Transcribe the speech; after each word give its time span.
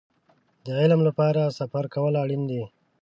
د 0.65 0.67
علم 0.81 1.01
لپاره 1.07 1.53
سفر 1.59 1.83
کول 1.93 2.13
اړين 2.23 2.41
دی. 2.49 2.63